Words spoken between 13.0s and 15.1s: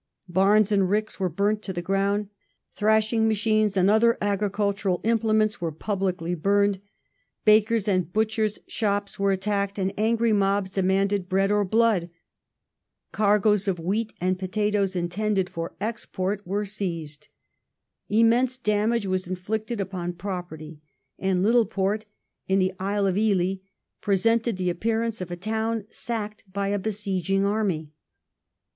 cargoes of wheat and potatoes